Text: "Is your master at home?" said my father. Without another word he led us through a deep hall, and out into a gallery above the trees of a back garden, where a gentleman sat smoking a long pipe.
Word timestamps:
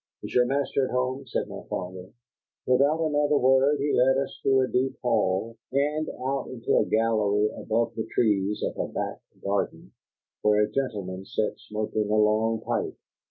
"Is 0.23 0.33
your 0.33 0.47
master 0.47 0.85
at 0.85 0.89
home?" 0.91 1.27
said 1.27 1.47
my 1.47 1.61
father. 1.69 2.09
Without 2.65 3.03
another 3.05 3.37
word 3.37 3.77
he 3.79 3.93
led 3.93 4.17
us 4.17 4.39
through 4.41 4.61
a 4.61 4.67
deep 4.67 4.97
hall, 5.03 5.57
and 5.71 6.09
out 6.25 6.47
into 6.51 6.75
a 6.75 6.85
gallery 6.87 7.51
above 7.55 7.93
the 7.93 8.07
trees 8.11 8.63
of 8.63 8.75
a 8.79 8.87
back 8.91 9.21
garden, 9.43 9.91
where 10.41 10.63
a 10.63 10.71
gentleman 10.71 11.23
sat 11.25 11.59
smoking 11.59 12.09
a 12.09 12.15
long 12.17 12.61
pipe. 12.61 12.97